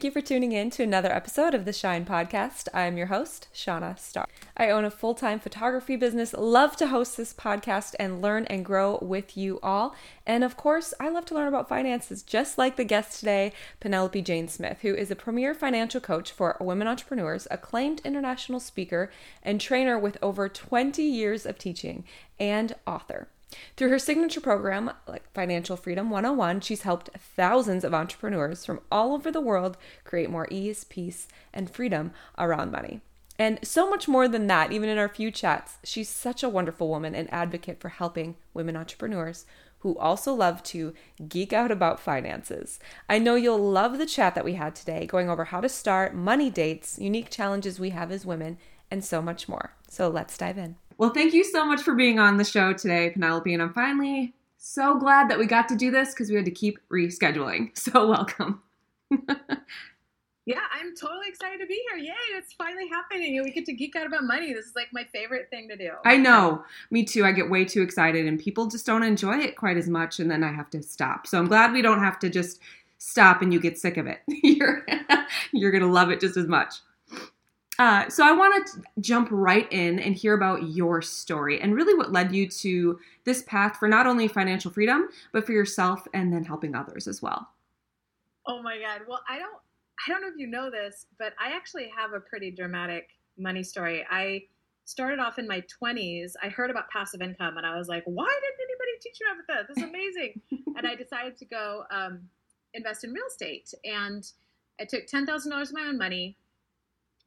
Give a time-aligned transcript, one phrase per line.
[0.00, 2.68] Thank you for tuning in to another episode of the Shine Podcast.
[2.72, 4.24] I'm your host, Shauna Starr.
[4.56, 8.64] I own a full time photography business, love to host this podcast and learn and
[8.64, 9.94] grow with you all.
[10.26, 14.22] And of course, I love to learn about finances, just like the guest today, Penelope
[14.22, 19.10] Jane Smith, who is a premier financial coach for women entrepreneurs, acclaimed international speaker,
[19.42, 22.04] and trainer with over 20 years of teaching,
[22.38, 23.28] and author.
[23.76, 29.12] Through her signature program, like Financial Freedom 101, she's helped thousands of entrepreneurs from all
[29.14, 33.00] over the world create more ease, peace, and freedom around money.
[33.38, 36.88] And so much more than that, even in our few chats, she's such a wonderful
[36.88, 39.46] woman and advocate for helping women entrepreneurs
[39.78, 40.92] who also love to
[41.26, 42.78] geek out about finances.
[43.08, 46.14] I know you'll love the chat that we had today, going over how to start,
[46.14, 48.58] money dates, unique challenges we have as women,
[48.90, 49.72] and so much more.
[49.88, 50.76] So let's dive in.
[51.00, 53.54] Well, thank you so much for being on the show today, Penelope.
[53.54, 56.50] And I'm finally so glad that we got to do this because we had to
[56.50, 57.70] keep rescheduling.
[57.78, 58.60] So, welcome.
[59.10, 61.96] yeah, I'm totally excited to be here.
[61.96, 63.42] Yay, it's finally happening.
[63.42, 64.52] We get to geek out about money.
[64.52, 65.92] This is like my favorite thing to do.
[66.04, 66.64] I know.
[66.90, 67.24] Me too.
[67.24, 70.20] I get way too excited, and people just don't enjoy it quite as much.
[70.20, 71.26] And then I have to stop.
[71.26, 72.60] So, I'm glad we don't have to just
[72.98, 74.20] stop and you get sick of it.
[74.28, 74.84] you're,
[75.52, 76.74] you're going to love it just as much.
[77.80, 81.94] Uh, so I want to jump right in and hear about your story and really
[81.94, 86.30] what led you to this path for not only financial freedom but for yourself and
[86.30, 87.48] then helping others as well.
[88.46, 89.06] Oh my god.
[89.08, 89.56] Well, I don't
[90.06, 93.08] I don't know if you know this, but I actually have a pretty dramatic
[93.38, 94.04] money story.
[94.10, 94.42] I
[94.84, 96.32] started off in my 20s.
[96.42, 99.66] I heard about passive income and I was like, why didn't anybody teach me about
[99.66, 99.74] this?
[99.74, 100.74] This is amazing.
[100.76, 102.28] and I decided to go um,
[102.74, 103.72] invest in real estate.
[103.84, 104.30] And
[104.78, 106.36] I took $10,000 of my own money,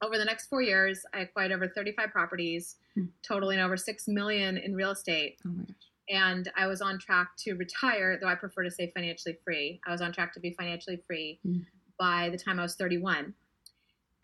[0.03, 3.05] over the next four years, I acquired over 35 properties, hmm.
[3.21, 5.37] totaling over six million in real estate.
[5.45, 5.75] Oh my gosh.
[6.09, 9.79] And I was on track to retire, though I prefer to say financially free.
[9.87, 11.59] I was on track to be financially free hmm.
[11.97, 13.33] by the time I was 31.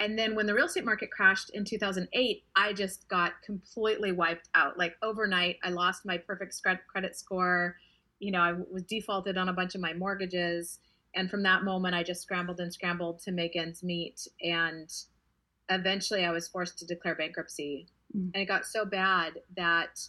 [0.02, 4.50] And then when the real estate market crashed in 2008, I just got completely wiped
[4.56, 4.78] out.
[4.78, 6.56] Like overnight, I lost my perfect
[6.88, 7.76] credit score.
[8.20, 10.80] You know, I was defaulted on a bunch of my mortgages.
[11.16, 14.26] And from that moment, I just scrambled and scrambled to make ends meet.
[14.42, 14.90] And
[15.70, 17.88] eventually I was forced to declare bankruptcy.
[18.16, 18.32] Mm.
[18.34, 20.00] And it got so bad that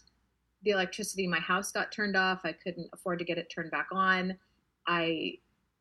[0.63, 2.41] the electricity in my house got turned off.
[2.45, 4.37] I couldn't afford to get it turned back on.
[4.87, 5.35] I,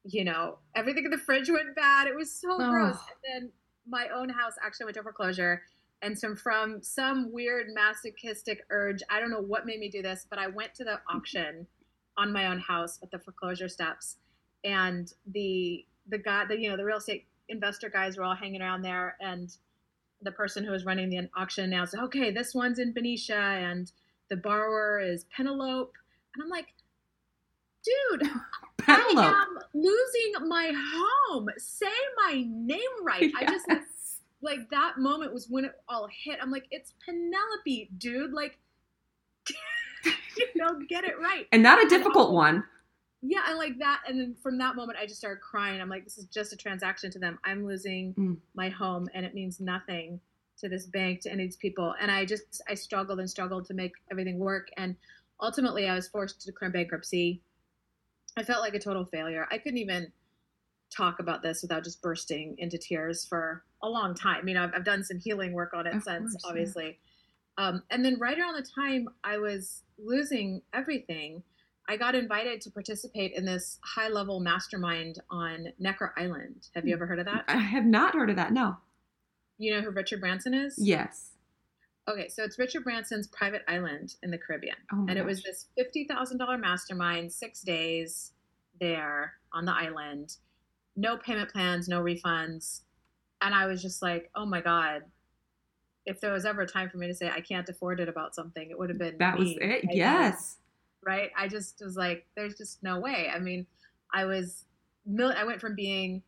[0.03, 2.07] you know, everything in the fridge went bad.
[2.07, 2.69] It was so oh.
[2.69, 2.97] gross.
[2.97, 3.51] And then
[3.88, 5.63] my own house actually went to foreclosure.
[6.01, 10.25] And so from some weird masochistic urge, I don't know what made me do this,
[10.29, 11.68] but I went to the auction
[12.18, 14.18] on my own house at the foreclosure steps.
[14.63, 18.62] And the the guy, the you know, the real estate investor guys were all hanging
[18.62, 19.56] around there and
[20.22, 23.91] the person who was running the auction announced, okay, this one's in Benicia and
[24.30, 25.91] the borrower is Penelope.
[26.35, 26.74] And I'm like,
[27.84, 28.30] dude,
[28.78, 29.18] Penelope.
[29.18, 31.50] I am losing my home.
[31.57, 31.88] Say
[32.25, 33.22] my name right.
[33.22, 33.34] Yes.
[33.38, 33.81] I just like,
[34.41, 36.40] like that moment was when it all hit.
[36.41, 38.34] I'm like, it's Penelope, dude.
[38.34, 38.57] Like,
[40.06, 41.47] you know, get it right.
[41.51, 42.63] And not a difficult one
[43.22, 45.81] yeah I like that and then from that moment i just started crying.
[45.81, 47.38] I'm like this is just a transaction to them.
[47.44, 48.38] I'm losing mm.
[48.56, 50.19] my home and it means nothing
[50.59, 51.96] to this bank to any of these people.
[52.00, 54.96] And i just i struggled and struggled to make everything work and
[55.41, 57.41] ultimately i was forced to declare bankruptcy.
[58.38, 59.47] I felt like a total failure.
[59.51, 60.12] I couldn't even
[60.96, 64.47] talk about this without just bursting into tears for a long time.
[64.47, 66.97] You know i've, I've done some healing work on it of since course, obviously.
[67.57, 67.68] Yeah.
[67.68, 71.44] um, and then right around the time i was losing everything
[71.89, 76.67] I got invited to participate in this high level mastermind on Necker Island.
[76.75, 77.45] Have you ever heard of that?
[77.47, 78.77] I have not heard of that, no.
[79.57, 80.75] You know who Richard Branson is?
[80.77, 81.31] Yes.
[82.07, 84.75] Okay, so it's Richard Branson's private island in the Caribbean.
[84.94, 85.17] Oh and gosh.
[85.17, 88.33] it was this $50,000 mastermind, six days
[88.79, 90.38] there on the island,
[90.95, 92.81] no payment plans, no refunds.
[93.41, 95.01] And I was just like, oh my God,
[96.06, 98.35] if there was ever a time for me to say I can't afford it about
[98.35, 99.44] something, it would have been that me.
[99.44, 99.86] was it.
[99.91, 100.58] yes
[101.06, 101.31] right?
[101.38, 103.30] I just was like, there's just no way.
[103.34, 103.66] I mean,
[104.13, 104.66] I was,
[105.07, 106.24] I went from being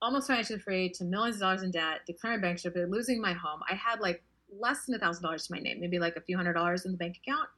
[0.00, 3.60] almost financially free to millions of dollars in debt, declaring bankruptcy, losing my home.
[3.70, 4.22] I had like
[4.58, 6.92] less than a thousand dollars to my name, maybe like a few hundred dollars in
[6.92, 7.48] the bank account,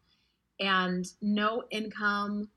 [0.61, 2.49] and no income,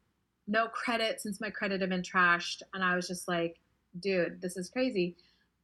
[0.48, 2.62] no credit since my credit had been trashed.
[2.74, 3.56] And I was just like,
[4.00, 5.16] dude, this is crazy.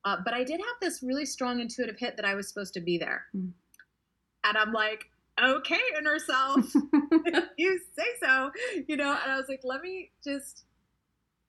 [0.05, 2.81] Uh, but I did have this really strong intuitive hit that I was supposed to
[2.81, 3.25] be there.
[3.35, 3.51] Mm.
[4.45, 5.09] And I'm like,
[5.41, 6.73] okay in herself.
[7.57, 8.51] you say so,
[8.87, 9.11] you know.
[9.11, 10.65] And I was like, let me just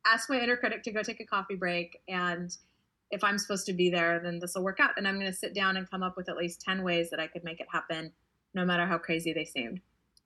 [0.06, 2.00] ask my inner critic to go take a coffee break.
[2.08, 2.54] And
[3.10, 4.92] if I'm supposed to be there, then this will work out.
[4.96, 7.20] And I'm going to sit down and come up with at least 10 ways that
[7.20, 8.12] I could make it happen,
[8.54, 9.80] no matter how crazy they seemed.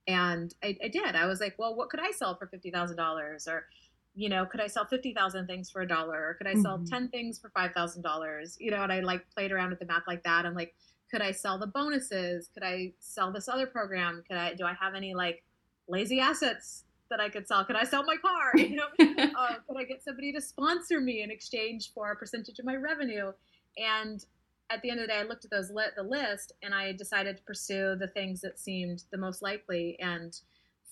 [0.06, 1.14] And I, I did.
[1.14, 3.48] I was like, well, what could I sell for $50,000?
[3.48, 3.66] Or
[4.14, 6.28] you know, could I sell 50,000 things for a dollar?
[6.28, 6.86] Or could I sell mm-hmm.
[6.86, 8.56] 10 things for $5,000?
[8.58, 10.44] You know, and I like played around with the math like that.
[10.44, 10.74] I'm like,
[11.10, 12.48] could I sell the bonuses?
[12.52, 14.22] Could I sell this other program?
[14.28, 15.42] Could I, do I have any like
[15.88, 17.64] lazy assets that I could sell?
[17.64, 18.52] Could I sell my car?
[18.56, 18.88] You know,
[19.38, 22.76] uh, could I get somebody to sponsor me in exchange for a percentage of my
[22.76, 23.32] revenue?
[23.76, 24.24] And
[24.70, 27.38] at the end of the day, I looked at those the list and I decided
[27.38, 29.96] to pursue the things that seemed the most likely.
[30.00, 30.38] And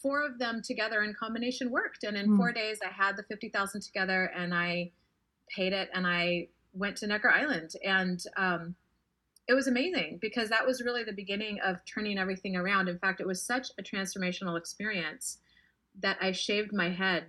[0.02, 2.04] four of them together in combination worked.
[2.04, 2.36] And in mm.
[2.36, 4.92] four days, I had the 50,000 together and I
[5.54, 7.72] paid it and I went to Necker Island.
[7.84, 8.74] And um,
[9.48, 12.88] it was amazing because that was really the beginning of turning everything around.
[12.88, 15.38] In fact, it was such a transformational experience
[16.00, 17.26] that I shaved my head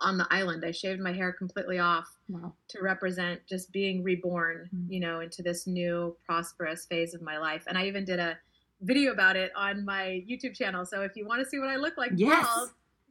[0.00, 0.64] on the island.
[0.64, 2.54] I shaved my hair completely off wow.
[2.68, 4.86] to represent just being reborn, mm.
[4.88, 7.64] you know, into this new prosperous phase of my life.
[7.66, 8.38] And I even did a
[8.80, 10.86] video about it on my YouTube channel.
[10.86, 12.46] So if you want to see what I look like, yes.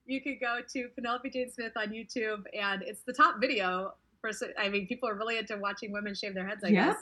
[0.06, 3.94] you could go to Penelope Jane Smith on YouTube, and it's the top video.
[4.22, 6.64] For I mean, people are really into watching women shave their heads.
[6.64, 6.98] I guess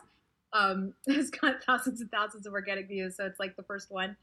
[0.53, 4.15] um, it's got thousands and thousands of organic views, so it's like the first one.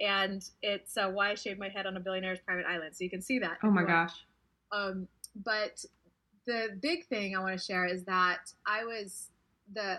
[0.00, 2.96] And it's uh, why I shaved my head on a billionaire's private island.
[2.96, 3.58] So you can see that.
[3.62, 4.12] Oh my gosh.
[4.72, 5.06] Um,
[5.44, 5.84] but
[6.46, 9.28] the big thing I want to share is that I was
[9.72, 9.98] the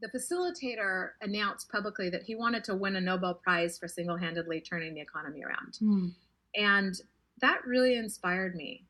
[0.00, 4.60] the facilitator announced publicly that he wanted to win a Nobel Prize for single handedly
[4.60, 5.78] turning the economy around.
[5.82, 6.12] Mm.
[6.54, 7.00] And
[7.40, 8.84] that really inspired me.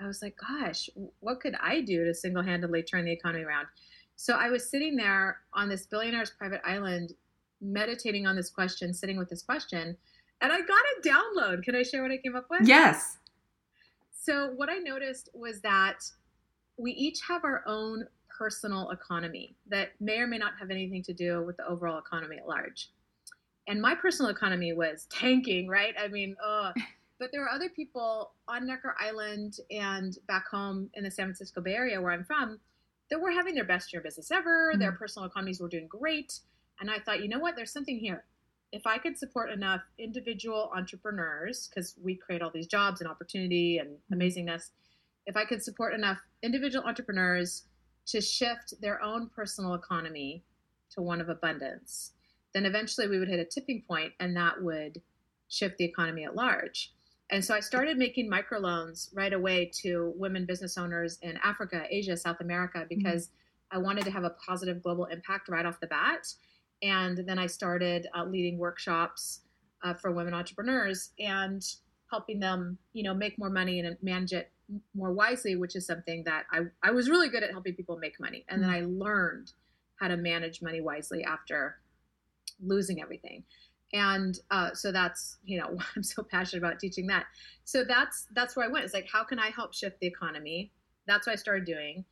[0.00, 0.88] I was like, gosh,
[1.20, 3.66] what could I do to single handedly turn the economy around?
[4.22, 7.14] So I was sitting there on this billionaire's private island,
[7.60, 9.96] meditating on this question, sitting with this question,
[10.40, 11.64] and I got a download.
[11.64, 12.60] Can I share what I came up with?
[12.62, 13.18] Yes.
[14.16, 16.04] So, what I noticed was that
[16.76, 21.12] we each have our own personal economy that may or may not have anything to
[21.12, 22.90] do with the overall economy at large.
[23.66, 25.96] And my personal economy was tanking, right?
[26.00, 26.76] I mean, ugh.
[27.18, 31.60] but there were other people on Necker Island and back home in the San Francisco
[31.60, 32.60] Bay Area where I'm from
[33.10, 34.70] that were having their best year business ever.
[34.70, 34.80] Mm-hmm.
[34.80, 36.40] Their personal economies were doing great.
[36.80, 37.56] And I thought, you know what?
[37.56, 38.24] There's something here.
[38.72, 43.78] If I could support enough individual entrepreneurs, because we create all these jobs and opportunity
[43.78, 44.20] and mm-hmm.
[44.20, 44.70] amazingness,
[45.26, 47.64] if I could support enough individual entrepreneurs
[48.06, 50.42] to shift their own personal economy
[50.90, 52.12] to one of abundance,
[52.54, 55.02] then eventually we would hit a tipping point and that would
[55.48, 56.92] shift the economy at large.
[57.32, 62.14] And so I started making microloans right away to women business owners in Africa, Asia,
[62.14, 62.88] South America, mm-hmm.
[62.90, 63.78] because mm-hmm.
[63.78, 66.26] I wanted to have a positive global impact right off the bat.
[66.82, 69.40] And then I started uh, leading workshops
[69.82, 71.64] uh, for women entrepreneurs and
[72.10, 74.52] helping them, you know, make more money and manage it
[74.94, 78.20] more wisely, which is something that I, I was really good at helping people make
[78.20, 78.44] money.
[78.50, 78.74] And then mm.
[78.74, 79.52] I learned
[79.98, 81.76] how to manage money wisely after
[82.60, 83.44] losing everything.
[83.92, 87.26] And uh, so that's, you know, I'm so passionate about teaching that.
[87.64, 88.84] So that's, that's where I went.
[88.84, 90.72] It's like, how can I help shift the economy?
[91.06, 92.04] That's what I started doing.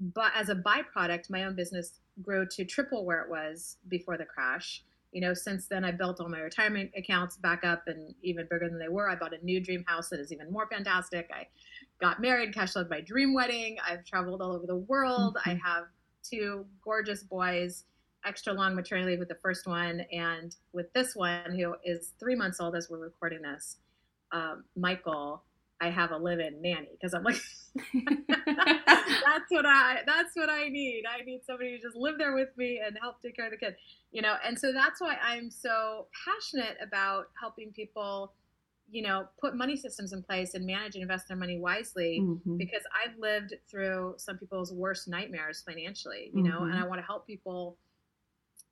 [0.00, 4.24] But as a byproduct, my own business grew to triple where it was before the
[4.24, 4.82] crash
[5.12, 8.68] you know, since then I built all my retirement accounts back up and even bigger
[8.68, 9.08] than they were.
[9.08, 11.30] I bought a new dream house that is even more fantastic.
[11.32, 11.46] I
[12.00, 13.76] got married, cash flowed my dream wedding.
[13.86, 15.36] I've traveled all over the world.
[15.36, 15.50] Mm-hmm.
[15.50, 15.84] I have
[16.22, 17.84] two gorgeous boys,
[18.24, 22.34] extra long maternity leave with the first one, and with this one who is three
[22.34, 23.76] months old as we're recording this,
[24.32, 25.42] um, Michael.
[25.80, 27.40] I have a live-in nanny because I'm like,
[27.94, 31.02] that's what I that's what I need.
[31.10, 33.56] I need somebody to just live there with me and help take care of the
[33.56, 33.74] kid,
[34.12, 34.36] you know.
[34.46, 38.32] And so that's why I'm so passionate about helping people,
[38.92, 42.56] you know, put money systems in place and manage and invest their money wisely mm-hmm.
[42.58, 46.70] because I've lived through some people's worst nightmares financially, you know, mm-hmm.
[46.70, 47.76] and I want to help people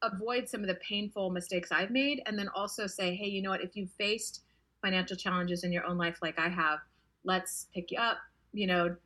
[0.03, 3.51] avoid some of the painful mistakes I've made and then also say, hey, you know
[3.51, 4.43] what, if you've faced
[4.83, 6.79] financial challenges in your own life like I have
[7.25, 8.19] let's pick you up,
[8.53, 8.97] you know,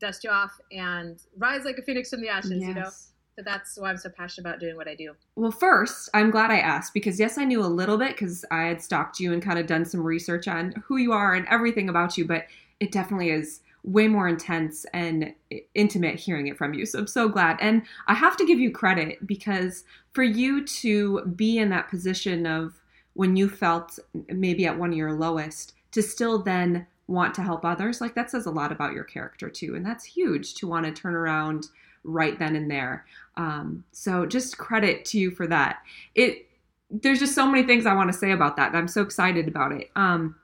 [0.00, 2.68] dust you off and rise like a phoenix from the ashes, yes.
[2.68, 2.90] you know?
[3.36, 5.14] So that's why I'm so passionate about doing what I do.
[5.34, 8.62] Well, first, I'm glad I asked because yes, I knew a little bit because I
[8.62, 11.88] had stalked you and kind of done some research on who you are and everything
[11.88, 12.46] about you, but
[12.78, 15.32] it definitely is way more intense and
[15.74, 16.86] intimate hearing it from you.
[16.86, 17.58] So I'm so glad.
[17.60, 22.46] And I have to give you credit because for you to be in that position
[22.46, 22.80] of
[23.12, 23.98] when you felt
[24.28, 28.30] maybe at one of your lowest, to still then want to help others, like that
[28.30, 29.74] says a lot about your character too.
[29.76, 31.68] And that's huge to want to turn around
[32.02, 33.04] right then and there.
[33.36, 35.80] Um, so just credit to you for that.
[36.14, 36.48] It
[36.90, 38.74] there's just so many things I want to say about that.
[38.74, 39.90] I'm so excited about it.
[39.96, 40.36] Um,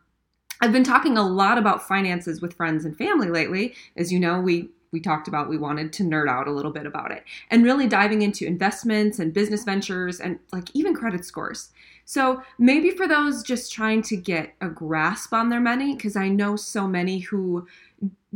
[0.61, 3.75] I've been talking a lot about finances with friends and family lately.
[3.97, 6.85] As you know, we we talked about we wanted to nerd out a little bit
[6.85, 11.71] about it and really diving into investments and business ventures and like even credit scores.
[12.05, 16.29] So maybe for those just trying to get a grasp on their money, because I
[16.29, 17.69] know so many who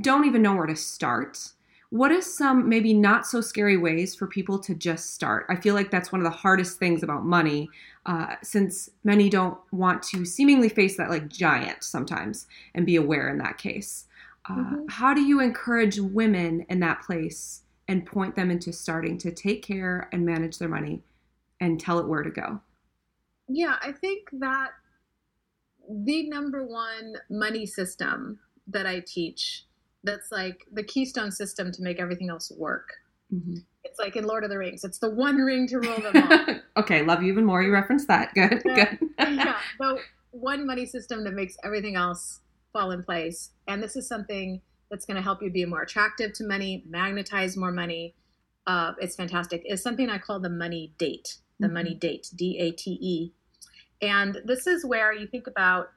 [0.00, 1.50] don't even know where to start.
[1.90, 5.46] What is some maybe not so scary ways for people to just start?
[5.48, 7.68] I feel like that's one of the hardest things about money,
[8.06, 13.28] uh, since many don't want to seemingly face that like giant sometimes and be aware
[13.28, 14.06] in that case.
[14.48, 14.86] Uh, mm-hmm.
[14.88, 19.62] How do you encourage women in that place and point them into starting to take
[19.62, 21.02] care and manage their money
[21.60, 22.60] and tell it where to go?
[23.48, 24.70] Yeah, I think that
[25.88, 29.64] the number one money system that I teach
[30.02, 32.88] that's like the keystone system to make everything else work.
[33.32, 33.56] Mm-hmm.
[33.84, 34.84] It's like in Lord of the Rings.
[34.84, 36.56] It's the one ring to rule them all.
[36.82, 37.62] okay, love you even more.
[37.62, 38.32] You referenced that.
[38.34, 38.96] Good, yeah.
[38.96, 38.98] good.
[39.18, 39.98] yeah, the
[40.30, 42.40] one money system that makes everything else
[42.72, 43.50] fall in place.
[43.68, 44.60] And this is something
[44.90, 48.14] that's going to help you be more attractive to money, magnetize more money.
[48.66, 49.62] Uh, it's fantastic.
[49.64, 51.36] It's something I call the money date.
[51.60, 51.74] The mm-hmm.
[51.74, 53.32] money date, D A T E.
[54.02, 55.88] And this is where you think about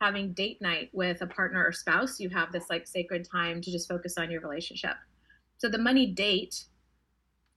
[0.00, 3.70] having date night with a partner or spouse, you have this like sacred time to
[3.70, 4.94] just focus on your relationship.
[5.58, 6.64] So the money date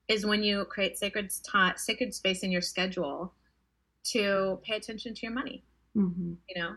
[0.08, 3.32] is when you create sacred time, sacred space in your schedule
[4.04, 5.64] to pay attention to your money.
[5.96, 6.32] Mm-hmm.
[6.48, 6.76] You know,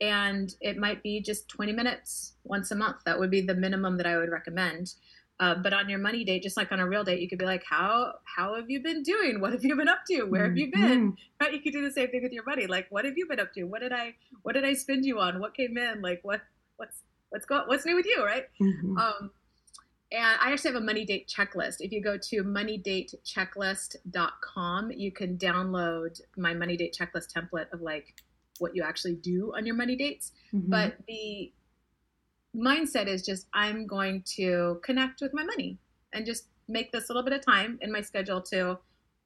[0.00, 2.96] and it might be just 20 minutes once a month.
[3.04, 4.94] That would be the minimum that I would recommend.
[5.38, 7.44] Uh, but on your money date, just like on a real date, you could be
[7.44, 9.38] like, "How how have you been doing?
[9.38, 10.22] What have you been up to?
[10.22, 11.44] Where have you been?" Mm-hmm.
[11.44, 11.52] Right?
[11.52, 12.66] You could do the same thing with your money.
[12.66, 13.64] Like, "What have you been up to?
[13.64, 15.38] What did I what did I spend you on?
[15.38, 16.00] What came in?
[16.00, 16.40] Like, what
[16.78, 18.46] what's what's go what's new with you?" Right?
[18.58, 18.96] Mm-hmm.
[18.96, 19.30] Um,
[20.12, 21.78] and I actually have a money date checklist.
[21.80, 28.14] If you go to moneydatechecklist.com, you can download my money date checklist template of like
[28.58, 30.30] what you actually do on your money dates.
[30.54, 30.70] Mm-hmm.
[30.70, 31.50] But the
[32.56, 35.78] mindset is just I'm going to connect with my money
[36.12, 38.78] and just make this little bit of time in my schedule to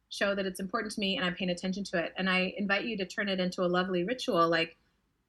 [0.08, 2.12] show that it's important to me and I'm paying attention to it.
[2.16, 4.48] And I invite you to turn it into a lovely ritual.
[4.48, 4.76] Like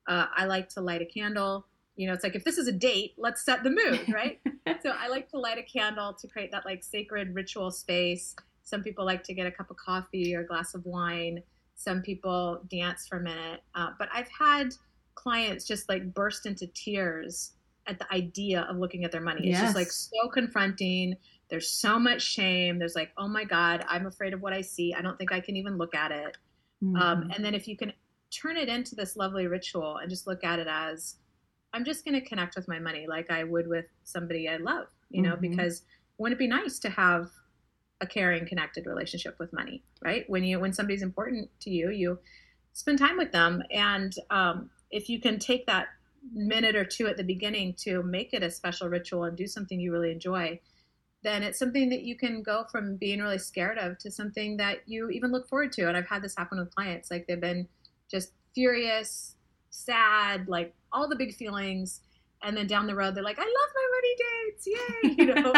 [0.08, 1.68] uh, I like to light a candle.
[1.96, 4.40] You know, it's like if this is a date, let's set the mood, right?
[4.82, 8.36] so I like to light a candle to create that like sacred ritual space.
[8.64, 11.44] Some people like to get a cup of coffee or a glass of wine.
[11.76, 13.62] Some people dance for a minute.
[13.76, 14.74] Uh, but I've had
[15.16, 17.54] clients just like burst into tears
[17.88, 19.50] at the idea of looking at their money.
[19.50, 19.62] It's yes.
[19.62, 21.16] just like so confronting.
[21.50, 22.80] There's so much shame.
[22.80, 24.94] There's like, oh my God, I'm afraid of what I see.
[24.94, 26.38] I don't think I can even look at it.
[26.82, 27.02] Um, mm-hmm.
[27.02, 27.94] Um, and then if you can
[28.32, 31.16] turn it into this lovely ritual and just look at it as,
[31.74, 34.88] I'm just going to connect with my money like I would with somebody I love,
[35.10, 35.50] you know, mm-hmm.
[35.50, 35.84] because
[36.18, 37.30] wouldn't it be nice to have
[38.02, 40.26] a caring, connected relationship with money, right?
[40.28, 42.20] When you, when somebody's important to you, you
[42.74, 43.64] spend time with them.
[43.72, 45.88] And um, if you can take that
[46.34, 49.80] minute or two at the beginning to make it a special ritual and do something
[49.80, 50.60] you really enjoy,
[51.24, 54.80] then it's something that you can go from being really scared of to something that
[54.88, 55.88] you even look forward to.
[55.88, 57.12] And I've had this happen with clients.
[57.12, 57.68] Like they've been
[58.10, 59.36] just furious,
[59.70, 62.02] sad, like all the big feelings.
[62.44, 64.68] And then down the road, they're like, I love my money dates.
[64.68, 65.26] Yay.
[65.26, 65.54] You know?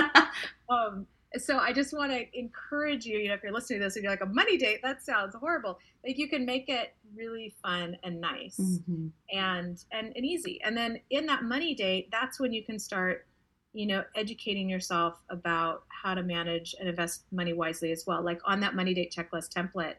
[0.69, 3.95] um, so I just want to encourage you, you know, if you're listening to this
[3.95, 5.79] and you're like a money date, that sounds horrible.
[6.05, 9.07] Like you can make it really fun and nice mm-hmm.
[9.31, 10.61] and, and and easy.
[10.63, 13.25] And then in that money date, that's when you can start,
[13.73, 18.21] you know, educating yourself about how to manage and invest money wisely as well.
[18.21, 19.95] Like on that money date checklist template,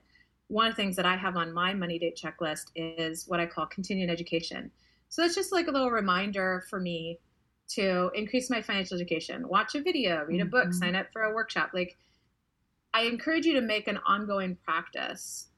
[0.49, 3.47] one of the things that I have on my money date checklist is what I
[3.47, 4.71] call continuing education.
[5.15, 7.21] So that's just like a little reminder for me
[7.69, 10.73] to increase my financial education, watch a video, read a book, mm-hmm.
[10.73, 11.71] sign up for a workshop.
[11.73, 11.97] Like,
[12.93, 15.51] I encourage you to make an ongoing practice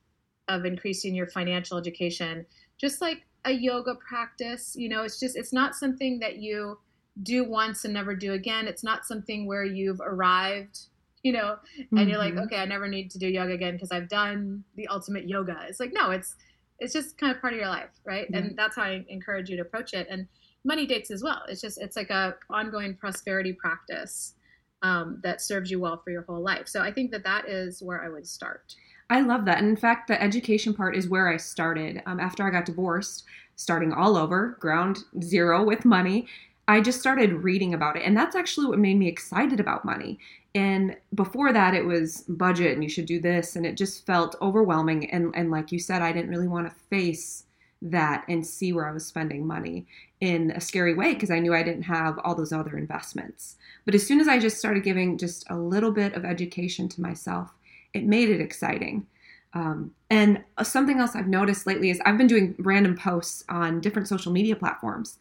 [0.48, 2.44] of increasing your financial education,
[2.76, 4.76] just like a yoga practice.
[4.76, 6.78] You know, it's just, it's not something that you
[7.22, 8.68] do once and never do again.
[8.68, 10.80] It's not something where you've arrived,
[11.22, 12.10] you know, and mm-hmm.
[12.10, 12.42] you're like, mm-hmm.
[12.42, 15.64] okay, I never need to do yoga again because I've done the ultimate yoga.
[15.66, 16.36] It's like, no, it's,
[16.78, 18.30] it's just kind of part of your life, right?
[18.30, 18.48] Mm-hmm.
[18.48, 20.06] And that's how I encourage you to approach it.
[20.10, 20.26] And
[20.64, 21.42] money dates as well.
[21.48, 24.34] It's just it's like a ongoing prosperity practice
[24.82, 26.68] um, that serves you well for your whole life.
[26.68, 28.74] So I think that that is where I would start.
[29.08, 29.58] I love that.
[29.58, 32.02] And in fact, the education part is where I started.
[32.06, 36.26] Um, after I got divorced, starting all over, ground zero with money,
[36.68, 38.02] I just started reading about it.
[38.04, 40.18] And that's actually what made me excited about money.
[40.56, 43.56] And before that, it was budget and you should do this.
[43.56, 45.10] And it just felt overwhelming.
[45.10, 47.44] And, and like you said, I didn't really want to face
[47.82, 49.86] that and see where I was spending money
[50.22, 53.56] in a scary way because I knew I didn't have all those other investments.
[53.84, 57.02] But as soon as I just started giving just a little bit of education to
[57.02, 57.50] myself,
[57.92, 59.06] it made it exciting.
[59.52, 64.08] Um, and something else I've noticed lately is I've been doing random posts on different
[64.08, 65.18] social media platforms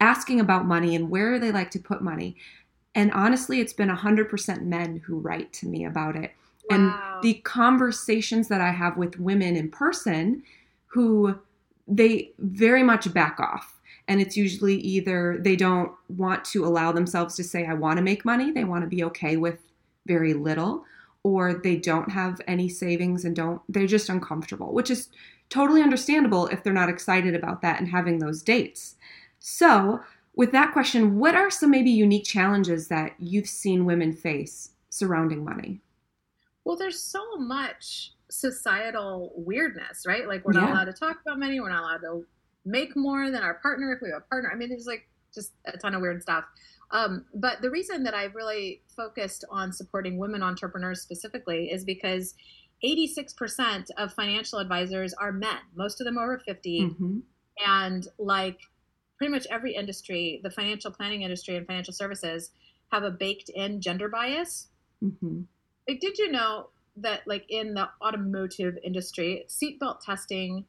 [0.00, 2.36] asking about money and where they like to put money.
[2.94, 6.32] And honestly, it's been 100% men who write to me about it.
[6.68, 6.76] Wow.
[6.76, 10.42] And the conversations that I have with women in person
[10.86, 11.38] who
[11.86, 13.80] they very much back off.
[14.08, 18.02] And it's usually either they don't want to allow themselves to say, I want to
[18.02, 19.58] make money, they want to be okay with
[20.06, 20.84] very little,
[21.22, 25.10] or they don't have any savings and don't, they're just uncomfortable, which is
[25.48, 28.96] totally understandable if they're not excited about that and having those dates.
[29.38, 30.00] So,
[30.40, 35.44] with that question, what are some maybe unique challenges that you've seen women face surrounding
[35.44, 35.82] money?
[36.64, 40.26] Well, there's so much societal weirdness, right?
[40.26, 40.72] Like we're not yeah.
[40.72, 42.24] allowed to talk about money, we're not allowed to
[42.64, 44.50] make more than our partner if we have a partner.
[44.50, 46.44] I mean, there's like just a ton of weird stuff.
[46.90, 52.34] Um, but the reason that I've really focused on supporting women entrepreneurs specifically is because
[52.82, 56.80] 86% of financial advisors are men, most of them over 50.
[56.80, 57.18] Mm-hmm.
[57.66, 58.60] And like
[59.20, 62.52] pretty much every industry, the financial planning industry and financial services
[62.90, 64.68] have a baked in gender bias.
[65.04, 65.42] Mm-hmm.
[65.86, 70.64] Like, did you know that, like, in the automotive industry, seatbelt testing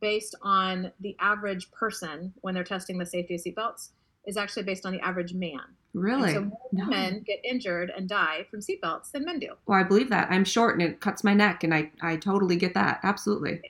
[0.00, 3.88] based on the average person when they're testing the safety of seatbelts
[4.24, 5.62] is actually based on the average man.
[5.94, 6.32] Really?
[6.32, 6.86] And so more no.
[6.86, 9.54] men get injured and die from seatbelts than men do.
[9.66, 10.28] Well, I believe that.
[10.30, 13.00] I'm short and it cuts my neck, and I, I totally get that.
[13.02, 13.62] Absolutely.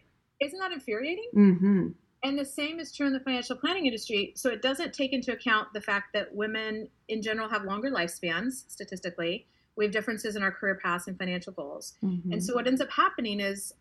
[0.42, 1.30] Isn't that infuriating?
[1.34, 1.88] Mm-hmm.
[2.24, 4.32] And the same is true in the financial planning industry.
[4.34, 8.64] So it doesn't take into account the fact that women in general have longer lifespans
[8.68, 9.46] statistically.
[9.76, 11.94] We have differences in our career paths and financial goals.
[12.02, 12.32] Mm-hmm.
[12.32, 13.74] And so what ends up happening is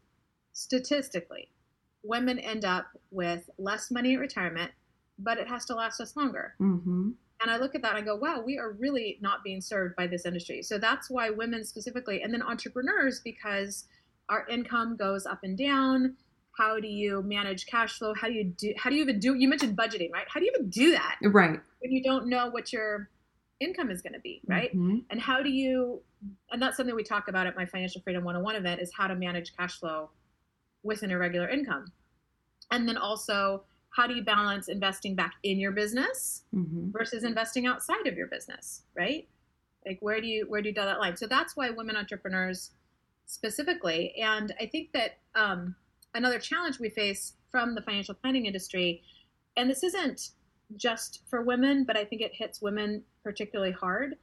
[0.51, 1.49] statistically,
[2.03, 4.71] women end up with less money at retirement,
[5.17, 6.55] but it has to last us longer.
[6.59, 7.11] Mm-hmm.
[7.41, 9.95] And I look at that and I go, wow, we are really not being served
[9.95, 10.63] by this industry.
[10.63, 13.85] So that's why women specifically, and then entrepreneurs, because
[14.27, 16.15] our income goes up and down
[16.57, 18.13] how do you manage cash flow?
[18.13, 20.25] How do you do how do you even do you mentioned budgeting right?
[20.27, 21.59] How do you even do that right.
[21.79, 23.09] when you don't know what your
[23.59, 24.69] income is going to be right?
[24.69, 24.97] Mm-hmm.
[25.09, 26.01] and how do you
[26.51, 29.15] and that's something we talk about at my financial freedom 101 event is how to
[29.15, 30.09] manage cash flow
[30.83, 31.85] with an irregular income.
[32.71, 36.91] And then also how do you balance investing back in your business mm-hmm.
[36.91, 39.27] versus investing outside of your business right?
[39.85, 41.17] Like where do you where do you draw that line?
[41.17, 42.71] So that's why women entrepreneurs
[43.25, 45.75] specifically and i think that um,
[46.13, 49.03] another challenge we face from the financial planning industry,
[49.57, 50.29] and this isn't
[50.77, 54.15] just for women, but I think it hits women particularly hard,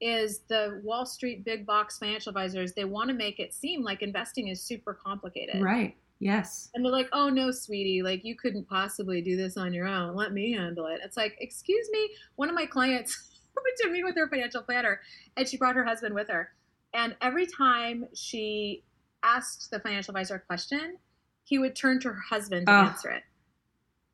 [0.00, 4.02] is the Wall Street big box financial advisors, they want to make it seem like
[4.02, 5.62] investing is super complicated.
[5.62, 5.96] Right.
[6.18, 6.70] Yes.
[6.74, 10.14] And they're like, oh no, sweetie, like you couldn't possibly do this on your own.
[10.14, 11.00] Let me handle it.
[11.04, 12.10] It's like, excuse me.
[12.36, 15.00] One of my clients went to meet with her financial planner
[15.36, 16.50] and she brought her husband with her.
[16.94, 18.84] And every time she
[19.22, 20.96] asked the financial advisor a question,
[21.52, 23.24] he would turn to her husband to answer it.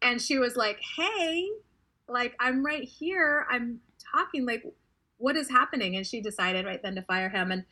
[0.03, 1.48] And she was like, Hey,
[2.09, 3.46] like, I'm right here.
[3.48, 3.79] I'm
[4.12, 4.44] talking.
[4.44, 4.64] Like,
[5.18, 5.94] what is happening?
[5.94, 7.53] And she decided right then to fire him.
[7.53, 7.64] And,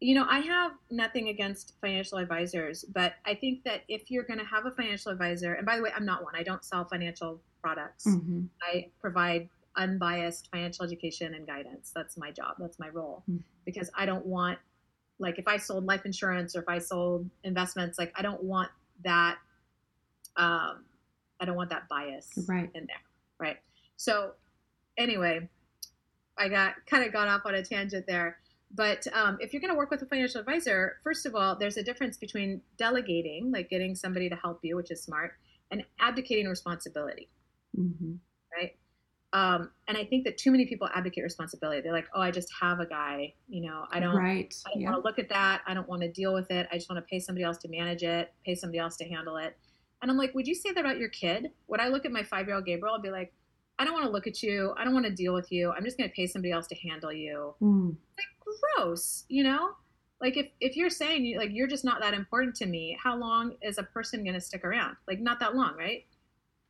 [0.00, 4.38] you know, I have nothing against financial advisors, but I think that if you're going
[4.38, 6.84] to have a financial advisor, and by the way, I'm not one, I don't sell
[6.84, 8.42] financial products, mm-hmm.
[8.60, 11.90] I provide unbiased financial education and guidance.
[11.94, 13.40] That's my job, that's my role, mm-hmm.
[13.64, 14.58] because I don't want,
[15.18, 18.70] like, if I sold life insurance or if I sold investments, like, I don't want
[19.04, 19.36] that
[20.36, 20.84] um,
[21.40, 22.70] I don't want that bias right.
[22.74, 23.02] in there,
[23.38, 23.56] right?
[23.96, 24.32] So
[24.96, 25.48] anyway,
[26.38, 28.38] I got kind of got off on a tangent there.
[28.74, 31.76] But um, if you're going to work with a financial advisor, first of all, there's
[31.76, 35.34] a difference between delegating, like getting somebody to help you, which is smart,
[35.70, 37.28] and abdicating responsibility,
[37.78, 38.14] mm-hmm.
[38.56, 38.76] right?
[39.32, 41.80] Um, and I think that too many people advocate responsibility.
[41.80, 43.34] They're like, "Oh, I just have a guy.
[43.48, 44.16] You know, I don't.
[44.16, 44.54] Right.
[44.66, 45.62] I don't want to look at that.
[45.66, 46.68] I don't want to deal with it.
[46.70, 49.36] I just want to pay somebody else to manage it, pay somebody else to handle
[49.36, 49.56] it."
[50.00, 52.22] And I'm like, "Would you say that about your kid?" Would I look at my
[52.22, 52.94] five year old Gabriel?
[52.94, 53.32] I'd be like,
[53.78, 54.74] "I don't want to look at you.
[54.76, 55.72] I don't want to deal with you.
[55.72, 57.96] I'm just going to pay somebody else to handle you." Mm.
[58.16, 59.72] Like gross, you know.
[60.20, 63.16] Like if if you're saying you like you're just not that important to me, how
[63.16, 64.96] long is a person going to stick around?
[65.06, 66.06] Like not that long, right?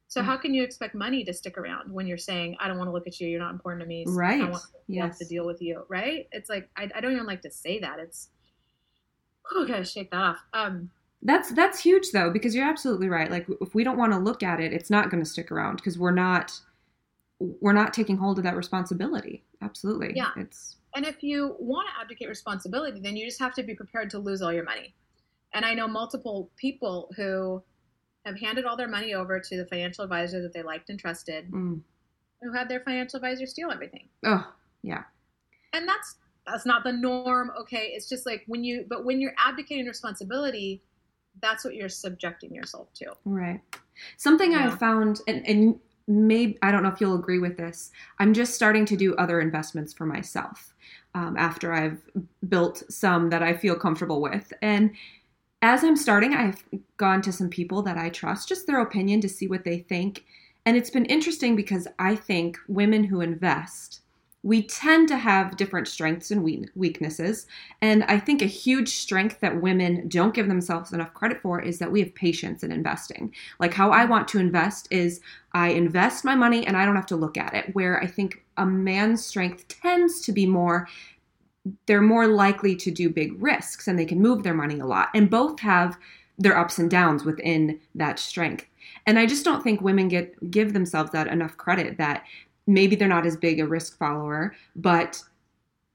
[0.09, 2.88] So how can you expect money to stick around when you're saying, I don't want
[2.88, 4.40] to look at you, you're not important to me, so right?
[4.40, 5.19] I want yes.
[5.19, 6.29] to deal with you, right?
[6.31, 7.99] It's like I, I don't even like to say that.
[7.99, 8.29] It's
[9.55, 10.38] oh, gotta shake that off.
[10.53, 10.90] Um,
[11.23, 13.31] that's that's huge though because you're absolutely right.
[13.31, 15.77] Like if we don't want to look at it, it's not going to stick around
[15.77, 16.53] because we're not
[17.38, 19.42] we're not taking hold of that responsibility.
[19.61, 20.31] Absolutely, yeah.
[20.37, 24.09] It's and if you want to abdicate responsibility, then you just have to be prepared
[24.11, 24.95] to lose all your money.
[25.53, 27.62] And I know multiple people who
[28.27, 31.51] have handed all their money over to the financial advisor that they liked and trusted,
[31.51, 31.81] mm.
[32.43, 34.09] who had their financial advisor steal everything.
[34.25, 35.05] Oh, yeah.
[35.73, 37.53] And that's that's not the norm.
[37.61, 40.83] Okay, it's just like when you, but when you're abdicating responsibility,
[41.41, 43.12] that's what you're subjecting yourself to.
[43.25, 43.61] Right.
[44.17, 44.67] Something yeah.
[44.67, 47.91] I found, and, and maybe I don't know if you'll agree with this.
[48.19, 50.75] I'm just starting to do other investments for myself
[51.15, 52.01] um, after I've
[52.49, 54.93] built some that I feel comfortable with, and
[55.62, 56.62] as I'm starting, I've
[56.97, 60.25] gone to some people that I trust, just their opinion to see what they think.
[60.64, 64.01] And it's been interesting because I think women who invest,
[64.42, 67.47] we tend to have different strengths and weaknesses.
[67.83, 71.79] And I think a huge strength that women don't give themselves enough credit for is
[71.81, 73.35] that we have patience in investing.
[73.59, 75.21] Like how I want to invest is
[75.53, 78.45] I invest my money and I don't have to look at it, where I think
[78.57, 80.87] a man's strength tends to be more
[81.87, 85.09] they're more likely to do big risks and they can move their money a lot.
[85.14, 85.96] And both have
[86.38, 88.66] their ups and downs within that strength.
[89.07, 92.24] And I just don't think women get give themselves that enough credit that
[92.66, 95.22] maybe they're not as big a risk follower, but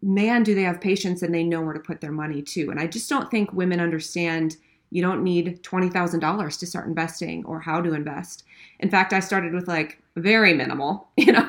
[0.02, 2.72] man, do they have patience and they know where to put their money too.
[2.72, 4.58] And I just don't think women understand
[4.90, 8.44] you don't need $20,000 to start investing or how to invest.
[8.80, 11.48] In fact, I started with like very minimal, you know,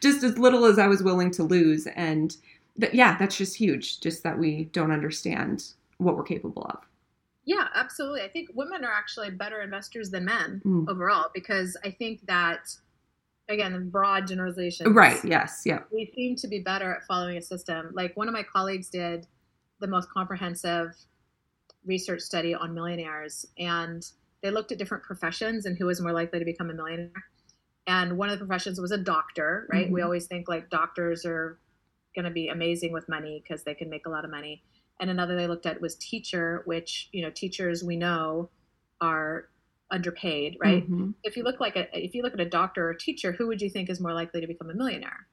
[0.00, 1.86] just as little as I was willing to lose.
[1.96, 2.36] And
[2.80, 5.64] th- yeah, that's just huge, just that we don't understand
[5.98, 6.78] what we're capable of.
[7.44, 8.22] Yeah, absolutely.
[8.22, 10.88] I think women are actually better investors than men mm.
[10.88, 12.74] overall because I think that
[13.48, 14.92] again, broad generalization.
[14.94, 15.22] Right.
[15.24, 15.62] Yes.
[15.64, 15.80] Yeah.
[15.92, 17.90] We seem to be better at following a system.
[17.92, 19.26] Like one of my colleagues did
[19.80, 20.94] the most comprehensive
[21.84, 24.04] research study on millionaires, and
[24.42, 27.10] they looked at different professions and who was more likely to become a millionaire.
[27.86, 29.86] And one of the professions was a doctor, right?
[29.86, 29.94] Mm-hmm.
[29.94, 31.58] We always think like doctors are
[32.14, 34.62] going to be amazing with money because they can make a lot of money.
[35.00, 38.50] And another they looked at was teacher, which you know teachers we know
[39.00, 39.48] are
[39.90, 40.84] underpaid, right?
[40.84, 41.10] Mm-hmm.
[41.22, 43.46] If you look like a if you look at a doctor or a teacher, who
[43.48, 45.26] would you think is more likely to become a millionaire?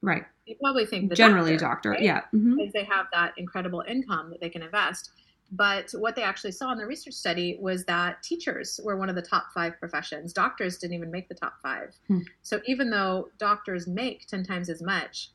[0.00, 0.24] Right.
[0.46, 2.02] You probably think generally doctor, a doctor, right?
[2.02, 2.56] yeah, mm-hmm.
[2.56, 5.10] because they have that incredible income that they can invest.
[5.50, 9.16] But what they actually saw in the research study was that teachers were one of
[9.16, 10.32] the top five professions.
[10.32, 11.94] Doctors didn't even make the top five.
[12.06, 12.20] Hmm.
[12.42, 15.30] So even though doctors make 10 times as much,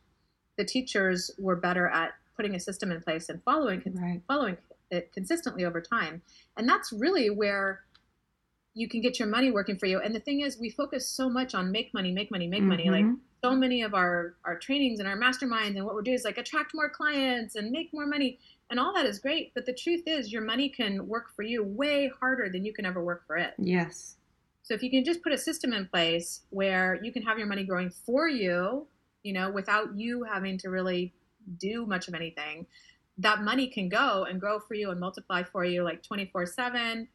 [0.58, 4.22] the teachers were better at putting a system in place and following right.
[4.28, 4.58] following
[4.92, 6.22] it consistently over time.
[6.58, 7.82] And that's really where
[8.76, 10.00] you can get your money working for you.
[10.00, 12.70] And the thing is, we focus so much on make money, make money, make mm-hmm.
[12.70, 12.90] money.
[12.90, 13.16] Like mm-hmm.
[13.44, 16.38] so many of our our trainings and our masterminds and what we're doing is like
[16.38, 18.40] attract more clients and make more money.
[18.70, 21.64] And all that is great, but the truth is, your money can work for you
[21.64, 23.54] way harder than you can ever work for it.
[23.60, 24.16] Yes.
[24.64, 27.48] So if you can just put a system in place where you can have your
[27.48, 28.88] money growing for you,
[29.24, 31.14] you know, without you having to really
[31.58, 32.68] do much of anything,
[33.18, 37.08] that money can go and grow for you and multiply for you like 24 7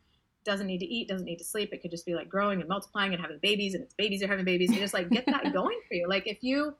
[0.44, 1.70] doesn't need to eat, doesn't need to sleep.
[1.72, 4.28] It could just be like growing and multiplying and having babies, and its babies are
[4.28, 4.70] having babies.
[4.70, 6.08] And just like get that going for you.
[6.08, 6.74] Like if you,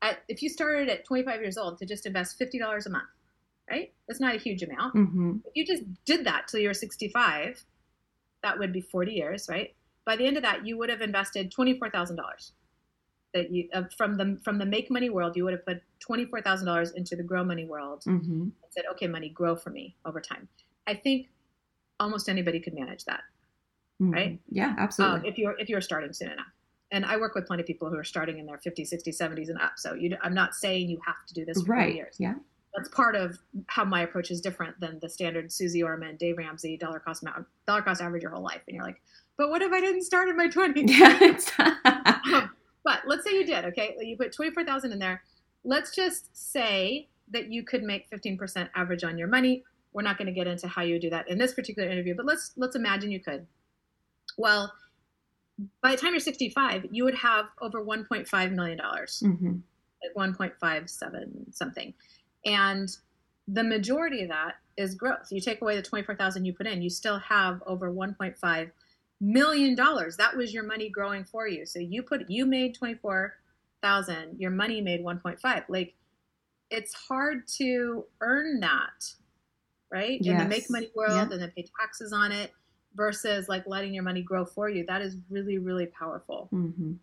[0.00, 3.04] at, if you started at 25 years old to just invest $50 a month,
[3.68, 3.92] right?
[4.06, 4.94] That's not a huge amount.
[4.94, 5.38] Mm-hmm.
[5.44, 7.64] If you just did that till you were 65,
[8.42, 9.74] that would be 40 years, right?
[10.06, 12.16] By the end of that, you would have invested $24,000.
[13.34, 16.24] That you uh, from the from the make money world, you would have put twenty
[16.24, 18.42] four thousand dollars into the grow money world mm-hmm.
[18.42, 20.48] and said, okay, money grow for me over time.
[20.86, 21.28] I think
[22.00, 23.20] almost anybody could manage that
[24.00, 24.12] mm-hmm.
[24.12, 26.46] right yeah absolutely um, if you're if you're starting soon enough
[26.90, 29.48] and i work with plenty of people who are starting in their 50s 60s 70s
[29.48, 32.16] and up so you i'm not saying you have to do this for right years
[32.18, 32.34] yeah
[32.74, 36.76] that's part of how my approach is different than the standard Suze Orman, Dave Ramsey,
[36.76, 37.24] dollar cost
[37.68, 38.62] dollar cost average your whole life.
[38.66, 39.00] And you're like,
[39.36, 41.52] but what if I didn't start in my 20s?
[42.34, 42.50] um,
[42.84, 43.96] but let's say you did, okay?
[44.00, 45.22] You put 24,000 in there.
[45.64, 50.26] Let's just say that you could make 15% average on your money we're not going
[50.26, 53.10] to get into how you do that in this particular interview, but let's let's imagine
[53.10, 53.46] you could.
[54.36, 54.72] Well,
[55.80, 59.58] by the time you're 65, you would have over 1.5 million dollars, mm-hmm.
[60.16, 61.94] like 1.57 something,
[62.44, 62.88] and
[63.46, 65.28] the majority of that is growth.
[65.30, 68.70] You take away the 24,000 you put in, you still have over 1.5
[69.20, 70.16] million dollars.
[70.16, 71.66] That was your money growing for you.
[71.66, 75.64] So you put you made 24,000, your money made 1.5.
[75.68, 75.94] Like
[76.70, 79.14] it's hard to earn that
[79.94, 80.18] right?
[80.20, 80.32] Yes.
[80.32, 81.32] In the make money world yeah.
[81.32, 82.52] and then pay taxes on it
[82.96, 84.84] versus like letting your money grow for you.
[84.86, 86.48] That is really, really powerful.
[86.52, 86.94] Mm-hmm.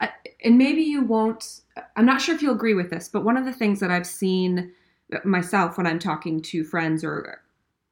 [0.00, 0.08] Uh,
[0.44, 1.60] and maybe you won't,
[1.96, 4.06] I'm not sure if you'll agree with this, but one of the things that I've
[4.06, 4.72] seen
[5.24, 7.42] myself when I'm talking to friends or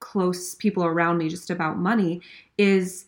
[0.01, 2.21] close people around me just about money
[2.59, 3.07] is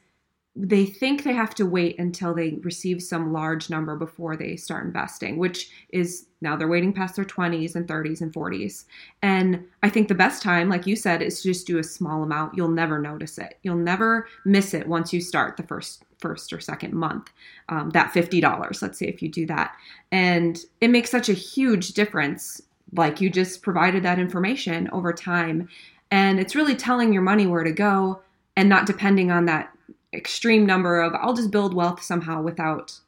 [0.60, 4.84] they think they have to wait until they receive some large number before they start
[4.84, 8.84] investing, which is now they're waiting past their 20s and 30s and 40s.
[9.22, 12.24] And I think the best time, like you said, is to just do a small
[12.24, 12.56] amount.
[12.56, 13.56] You'll never notice it.
[13.62, 17.30] You'll never miss it once you start the first first or second month.
[17.68, 19.76] Um, that $50, let's say if you do that.
[20.10, 22.60] And it makes such a huge difference.
[22.94, 25.68] Like you just provided that information over time.
[26.10, 28.22] And it's really telling your money where to go
[28.56, 29.72] and not depending on that
[30.12, 32.98] extreme number of I'll just build wealth somehow without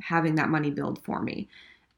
[0.00, 1.48] having that money build for me.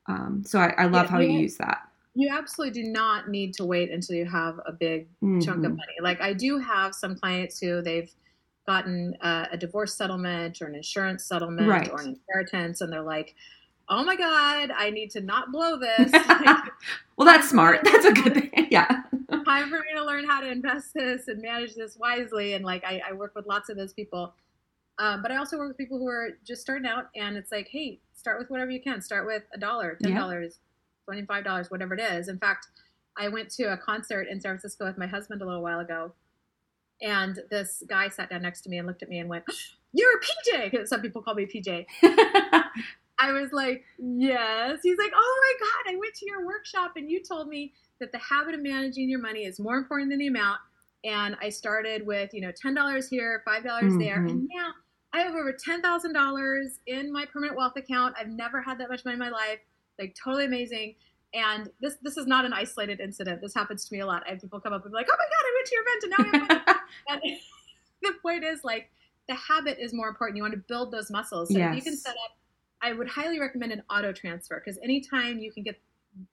[0.07, 1.89] Um, so I, I love yeah, how you use that.
[2.15, 5.41] you absolutely do not need to wait until you have a big mm-hmm.
[5.41, 5.77] chunk of mm-hmm.
[5.77, 5.95] money.
[6.01, 8.13] Like I do have some clients who they've
[8.67, 11.91] gotten a, a divorce settlement or an insurance settlement right.
[11.91, 13.35] or an inheritance, and they're like,
[13.89, 16.13] "Oh my god, I need to not blow this."
[17.17, 17.81] well, that's smart.
[17.85, 18.49] That's a good thing.
[18.73, 19.03] Yeah.
[19.45, 22.55] time for me learn how to invest this and manage this wisely.
[22.55, 24.35] And like I, I work with lots of those people.
[24.99, 27.69] Um, but I also work with people who are just starting out, and it's like,
[27.69, 29.01] hey, start with whatever you can.
[29.01, 30.61] Start with a dollar, ten dollars,
[31.07, 32.29] twenty five dollars, whatever it is.
[32.29, 32.69] In fact,
[33.17, 36.13] I went to a concert in San Francisco with my husband a little while ago,
[37.01, 39.45] and this guy sat down next to me and looked at me and went,
[39.93, 41.87] "You're a PJ." Because some people call me PJ.
[43.19, 47.11] I was like, "Yes." He's like, "Oh my god, I went to your workshop and
[47.11, 50.27] you told me that the habit of managing your money is more important than the
[50.27, 50.61] amount."
[51.05, 53.99] And I started with, you know, ten dollars here, five dollars mm-hmm.
[53.99, 54.73] there, and now
[55.13, 58.15] I have over ten thousand dollars in my permanent wealth account.
[58.19, 59.59] I've never had that much money in my life.
[59.99, 60.95] Like totally amazing.
[61.35, 63.41] And this this is not an isolated incident.
[63.41, 64.23] This happens to me a lot.
[64.27, 65.83] I have people come up and be like, "Oh my god, I went to your
[65.83, 67.39] event and now I have money." and
[68.03, 68.91] the point is, like,
[69.29, 70.37] the habit is more important.
[70.37, 71.49] You want to build those muscles.
[71.51, 71.75] So yes.
[71.75, 72.37] you can set up.
[72.83, 75.81] I would highly recommend an auto transfer because anytime you can get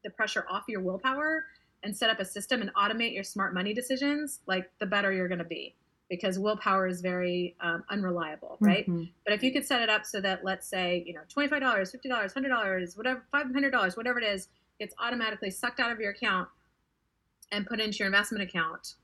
[0.03, 1.45] the pressure off your willpower
[1.83, 5.27] and set up a system and automate your smart money decisions, like the better you're
[5.27, 5.75] going to be
[6.09, 8.89] because willpower is very um, unreliable, right?
[8.89, 9.03] Mm-hmm.
[9.23, 12.33] But if you could set it up so that, let's say, you know, $25, $50,
[12.33, 14.47] $100, whatever, $500, whatever it is,
[14.79, 16.49] gets automatically sucked out of your account
[17.51, 18.95] and put into your investment account.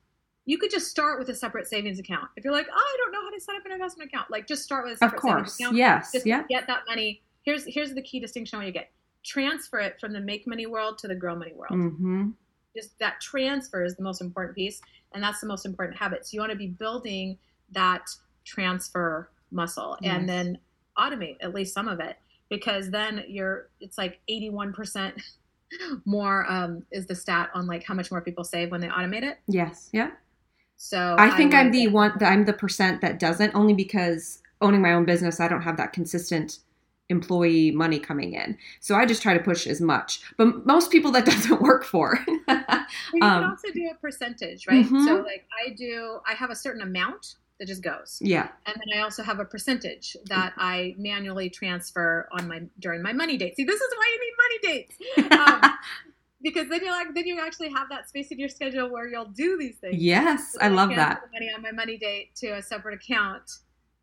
[0.46, 2.28] You could just start with a separate savings account.
[2.38, 4.48] If you're like, oh, I don't know how to set up an investment account, like
[4.48, 5.58] just start with a separate of course.
[5.58, 5.78] savings account.
[5.78, 6.12] Yes.
[6.12, 6.44] Just yeah.
[6.50, 7.22] get that money.
[7.44, 8.92] Here's here's the key distinction when you get
[9.24, 11.74] transfer it from the make money world to the grow money world.
[11.74, 12.30] Mm-hmm.
[12.76, 14.82] Just that transfer is the most important piece,
[15.14, 16.26] and that's the most important habit.
[16.26, 17.38] So you want to be building
[17.72, 18.08] that
[18.44, 20.16] transfer muscle, yes.
[20.16, 20.58] and then
[20.98, 22.18] automate at least some of it
[22.50, 25.22] because then you're it's like 81%
[26.06, 29.24] more um, is the stat on like how much more people save when they automate
[29.24, 29.40] it.
[29.48, 29.90] Yes.
[29.92, 30.12] Yeah.
[30.78, 32.12] So I think I am the one.
[32.22, 35.94] I'm the percent that doesn't, only because owning my own business, I don't have that
[35.94, 36.60] consistent
[37.10, 38.58] employee money coming in.
[38.80, 40.22] So I just try to push as much.
[40.38, 42.20] But most people that doesn't work for.
[42.28, 44.86] you um, can also do a percentage, right?
[44.86, 45.06] Mm-hmm.
[45.06, 48.18] So like I do, I have a certain amount that just goes.
[48.22, 48.50] Yeah.
[48.66, 53.14] And then I also have a percentage that I manually transfer on my during my
[53.14, 53.56] money date.
[53.56, 55.32] See, this is why you need money dates.
[55.32, 55.72] Um,
[56.42, 59.26] because then you like then you actually have that space in your schedule where you'll
[59.26, 59.96] do these things.
[59.96, 61.22] Yes, so I love I that.
[61.32, 63.50] Money on my money date to a separate account.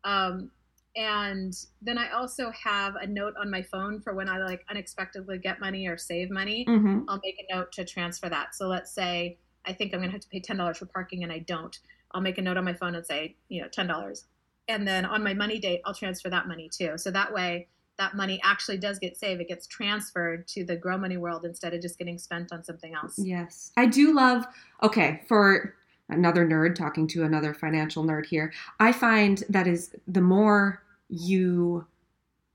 [0.03, 0.51] Um,
[0.95, 5.39] and then I also have a note on my phone for when I like unexpectedly
[5.39, 6.65] get money or save money.
[6.67, 7.01] Mm-hmm.
[7.07, 8.55] I'll make a note to transfer that.
[8.55, 11.23] So let's say I think I'm going to have to pay ten dollars for parking
[11.23, 11.77] and I don't.
[12.11, 14.25] I'll make a note on my phone and say, you know, ten dollars,
[14.67, 16.97] and then on my money date, I'll transfer that money too.
[16.97, 19.41] So that way, that money actually does get saved.
[19.41, 22.93] It gets transferred to the grow money world instead of just getting spent on something
[22.93, 23.15] else.
[23.17, 24.45] Yes, I do love.
[24.83, 25.73] Okay, for
[26.09, 30.82] another nerd talking to another financial nerd here, I find that is the more
[31.13, 31.85] you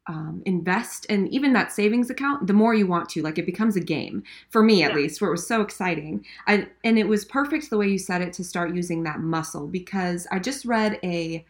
[0.09, 3.23] um, invest in even that savings account, the more you want to.
[3.23, 4.97] Like it becomes a game for me, at yeah.
[4.97, 6.25] least, where it was so exciting.
[6.47, 9.67] I, and it was perfect the way you said it to start using that muscle
[9.67, 11.45] because I just read a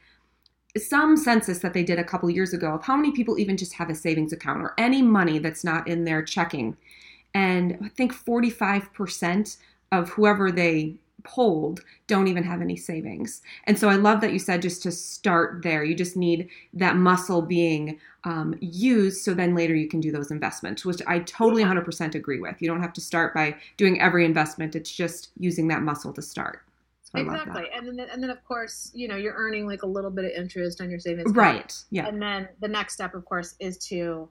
[0.76, 3.72] some census that they did a couple years ago of how many people even just
[3.72, 6.76] have a savings account or any money that's not in their checking.
[7.34, 9.56] And I think 45%
[9.92, 13.42] of whoever they polled don't even have any savings.
[13.64, 15.84] And so I love that you said just to start there.
[15.84, 20.30] You just need that muscle being um, used so then later you can do those
[20.30, 22.60] investments, which I totally 100% agree with.
[22.60, 26.22] You don't have to start by doing every investment, it's just using that muscle to
[26.22, 26.62] start.
[27.02, 27.64] So exactly.
[27.74, 30.32] And then, and then, of course, you know, you're earning like a little bit of
[30.32, 31.32] interest on your savings.
[31.32, 31.74] Right.
[31.90, 32.06] Yeah.
[32.06, 34.28] And then the next step, of course, is to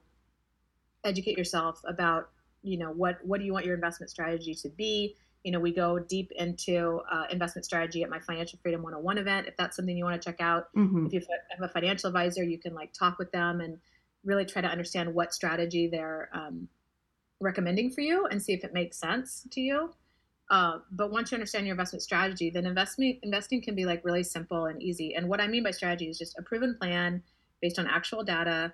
[1.02, 2.30] educate yourself about,
[2.62, 5.16] you know, what, what do you want your investment strategy to be?
[5.44, 9.46] You know, we go deep into uh, investment strategy at my Financial Freedom 101 event.
[9.46, 11.06] If that's something you want to check out, mm-hmm.
[11.06, 11.20] if you
[11.50, 13.78] have a financial advisor, you can like talk with them and
[14.24, 16.68] really try to understand what strategy they're um,
[17.40, 19.90] recommending for you and see if it makes sense to you.
[20.50, 24.22] Uh, but once you understand your investment strategy, then investment investing can be like really
[24.22, 25.14] simple and easy.
[25.14, 27.22] And what I mean by strategy is just a proven plan
[27.60, 28.72] based on actual data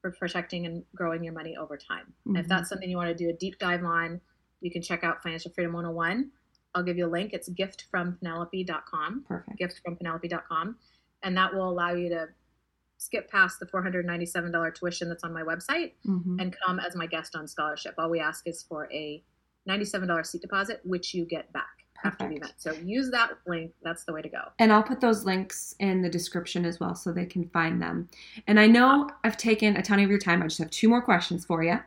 [0.00, 2.12] for protecting and growing your money over time.
[2.26, 2.36] Mm-hmm.
[2.36, 4.20] if that's something you want to do a deep dive on,
[4.66, 6.30] you can check out Financial Freedom 101.
[6.74, 7.32] I'll give you a link.
[7.32, 9.24] It's giftfrompenelope.com.
[9.26, 9.60] Perfect.
[9.60, 10.76] Giftfrompenelope.com.
[11.22, 12.26] And that will allow you to
[12.98, 16.40] skip past the $497 tuition that's on my website mm-hmm.
[16.40, 17.94] and come as my guest on scholarship.
[17.96, 19.22] All we ask is for a
[19.68, 21.64] $97 seat deposit, which you get back.
[21.94, 22.22] Perfect.
[22.22, 22.54] After the event.
[22.58, 23.72] So use that link.
[23.82, 24.40] That's the way to go.
[24.58, 28.10] And I'll put those links in the description as well so they can find them.
[28.46, 30.42] And I know I've taken a ton of your time.
[30.42, 31.78] I just have two more questions for you.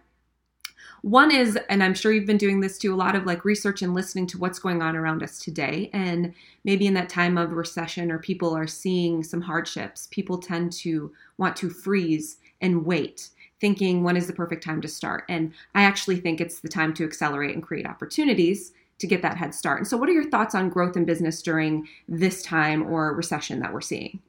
[1.01, 3.81] One is, and I'm sure you've been doing this too, a lot of like research
[3.81, 5.89] and listening to what's going on around us today.
[5.93, 10.71] And maybe in that time of recession or people are seeing some hardships, people tend
[10.73, 13.29] to want to freeze and wait,
[13.61, 15.23] thinking when is the perfect time to start.
[15.29, 19.37] And I actually think it's the time to accelerate and create opportunities to get that
[19.37, 19.79] head start.
[19.79, 23.59] And so, what are your thoughts on growth in business during this time or recession
[23.61, 24.19] that we're seeing?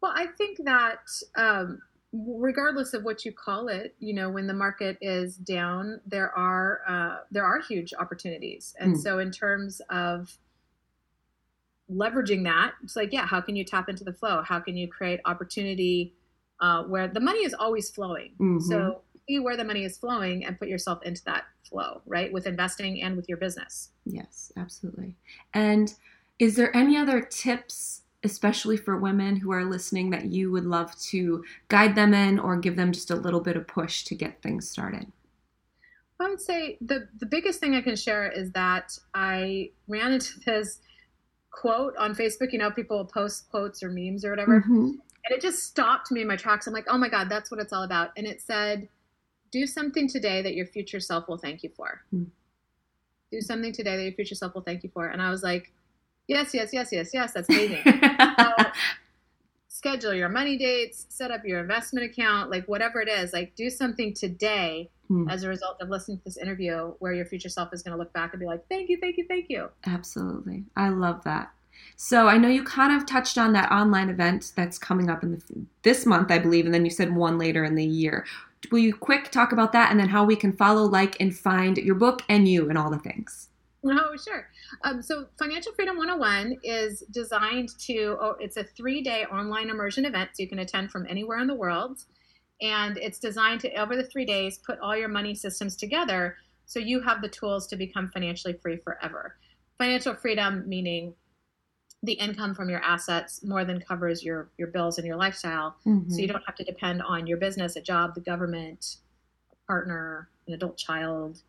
[0.00, 1.00] Well, I think that
[1.36, 1.80] um,
[2.14, 6.80] regardless of what you call it, you know, when the market is down, there are
[6.88, 8.98] uh, there are huge opportunities, and mm.
[9.00, 10.38] so in terms of
[11.90, 14.42] leveraging that, it's like, yeah, how can you tap into the flow?
[14.42, 16.14] How can you create opportunity
[16.60, 18.32] uh, where the money is always flowing?
[18.40, 18.60] Mm-hmm.
[18.60, 22.32] So see where the money is flowing and put yourself into that flow, right?
[22.32, 23.90] With investing and with your business.
[24.06, 25.16] Yes, absolutely.
[25.52, 25.92] And
[26.38, 30.98] is there any other tips, especially for women who are listening, that you would love
[30.98, 34.42] to guide them in or give them just a little bit of push to get
[34.42, 35.10] things started?
[36.20, 40.40] I would say the, the biggest thing I can share is that I ran into
[40.46, 40.78] this
[41.50, 42.52] quote on Facebook.
[42.52, 44.60] You know, people post quotes or memes or whatever.
[44.60, 44.84] Mm-hmm.
[45.26, 46.66] And it just stopped me in my tracks.
[46.66, 48.10] I'm like, oh my God, that's what it's all about.
[48.16, 48.88] And it said,
[49.50, 52.02] do something today that your future self will thank you for.
[52.10, 52.24] Hmm.
[53.30, 55.08] Do something today that your future self will thank you for.
[55.08, 55.72] And I was like,
[56.28, 57.82] yes, yes, yes, yes, yes, that's amazing.
[57.84, 58.52] so,
[59.68, 63.68] schedule your money dates, set up your investment account, like whatever it is, like do
[63.68, 65.28] something today hmm.
[65.28, 67.98] as a result of listening to this interview where your future self is going to
[67.98, 69.68] look back and be like, thank you, thank you, thank you.
[69.86, 70.64] Absolutely.
[70.76, 71.50] I love that.
[71.96, 75.32] So I know you kind of touched on that online event that's coming up in
[75.32, 75.42] the,
[75.82, 78.24] this month, I believe, and then you said one later in the year
[78.70, 81.76] will you quick talk about that and then how we can follow, like, and find
[81.78, 83.48] your book and you and all the things?
[83.86, 84.48] Oh, sure.
[84.82, 90.04] Um, so, Financial Freedom 101 is designed to, oh, it's a three day online immersion
[90.04, 92.04] event, so you can attend from anywhere in the world.
[92.62, 96.78] And it's designed to, over the three days, put all your money systems together so
[96.78, 99.36] you have the tools to become financially free forever.
[99.78, 101.14] Financial freedom meaning
[102.04, 106.10] the income from your assets more than covers your your bills and your lifestyle mm-hmm.
[106.10, 108.96] so you don't have to depend on your business a job the government
[109.52, 111.40] a partner an adult child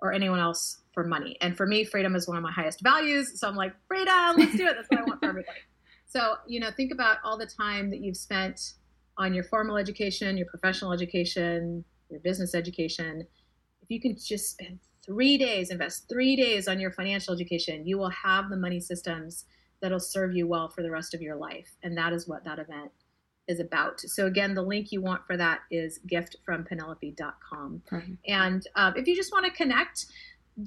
[0.00, 3.38] or anyone else for money and for me freedom is one of my highest values
[3.38, 5.58] so i'm like freedom let's do it that's what i want for everybody
[6.06, 8.74] so you know think about all the time that you've spent
[9.18, 13.26] on your formal education your professional education your business education
[13.82, 17.98] if you can just spend three days invest three days on your financial education you
[17.98, 19.44] will have the money systems
[19.84, 21.76] that'll serve you well for the rest of your life.
[21.82, 22.90] And that is what that event
[23.46, 24.00] is about.
[24.00, 27.82] So again, the link you want for that is giftfrompenelope.com.
[27.92, 28.12] Mm-hmm.
[28.26, 30.06] And uh, if you just want to connect,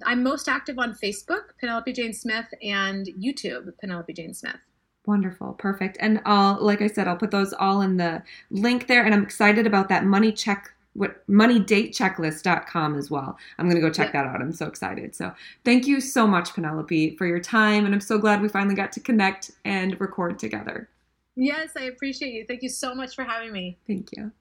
[0.05, 4.57] I'm most active on Facebook, Penelope Jane Smith, and YouTube, Penelope Jane Smith.
[5.05, 5.97] Wonderful, perfect.
[6.01, 9.05] And I'll, like I said, I'll put those all in the link there.
[9.05, 13.37] And I'm excited about that money check what moneydatechecklist.com as well.
[13.57, 14.23] I'm going to go check yeah.
[14.23, 14.41] that out.
[14.41, 15.15] I'm so excited.
[15.15, 15.31] So,
[15.63, 18.91] thank you so much Penelope for your time and I'm so glad we finally got
[18.93, 20.89] to connect and record together.
[21.35, 22.45] Yes, I appreciate you.
[22.47, 23.77] Thank you so much for having me.
[23.85, 24.31] Thank you.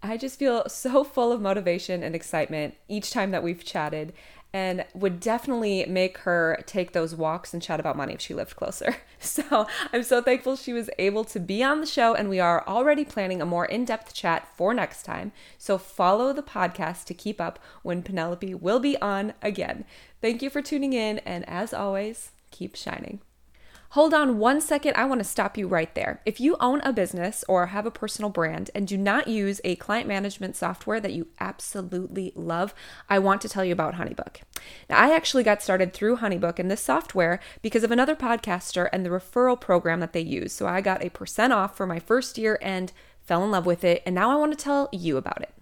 [0.00, 4.12] I just feel so full of motivation and excitement each time that we've chatted
[4.54, 8.56] and would definitely make her take those walks and chat about money if she lived
[8.56, 8.96] closer.
[9.18, 12.62] So I'm so thankful she was able to be on the show, and we are
[12.68, 15.32] already planning a more in depth chat for next time.
[15.56, 19.86] So follow the podcast to keep up when Penelope will be on again.
[20.20, 23.20] Thank you for tuning in, and as always, keep shining.
[23.94, 26.20] Hold on one second, I want to stop you right there.
[26.26, 29.76] If you own a business or have a personal brand and do not use a
[29.76, 32.74] client management software that you absolutely love,
[33.08, 34.38] I want to tell you about Honeybook.
[34.90, 39.06] Now, I actually got started through Honeybook and this software because of another podcaster and
[39.06, 40.52] the referral program that they use.
[40.52, 42.90] So I got a percent off for my first year and
[43.22, 45.53] fell in love with it, and now I want to tell you about it.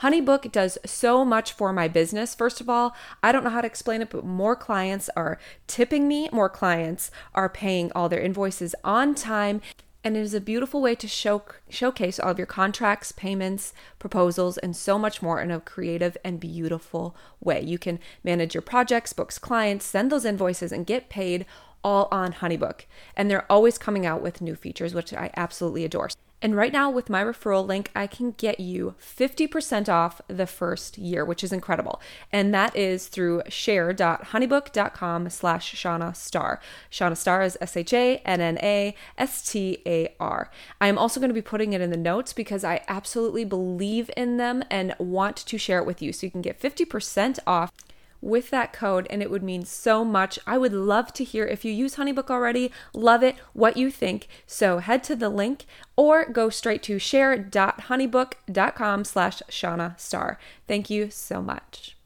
[0.00, 2.34] Honeybook does so much for my business.
[2.34, 6.08] First of all, I don't know how to explain it, but more clients are tipping
[6.08, 9.60] me, more clients are paying all their invoices on time.
[10.02, 14.56] And it is a beautiful way to show, showcase all of your contracts, payments, proposals,
[14.56, 17.60] and so much more in a creative and beautiful way.
[17.60, 21.44] You can manage your projects, books clients, send those invoices, and get paid
[21.84, 22.86] all on Honeybook.
[23.14, 26.08] And they're always coming out with new features, which I absolutely adore.
[26.42, 30.96] And right now, with my referral link, I can get you 50% off the first
[30.96, 32.00] year, which is incredible.
[32.32, 36.60] And that is through share.honeybook.com slash Shanna Star.
[36.88, 40.50] Shanna Star is S H A N N A S T A R.
[40.80, 44.10] I am also going to be putting it in the notes because I absolutely believe
[44.16, 46.12] in them and want to share it with you.
[46.12, 47.72] So you can get 50% off
[48.20, 50.38] with that code, and it would mean so much.
[50.46, 54.28] I would love to hear if you use HoneyBook already, love it, what you think.
[54.46, 55.66] So head to the link
[55.96, 60.38] or go straight to share.honeybook.com slash Shanna Star.
[60.66, 61.96] Thank you so much.